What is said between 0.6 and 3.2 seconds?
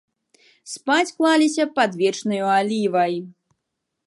Спаць клаліся пад вечнаю алівай.